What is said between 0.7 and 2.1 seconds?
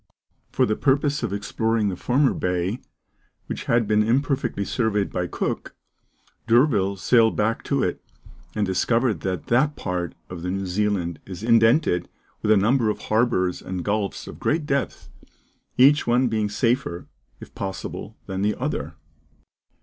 purpose of exploring the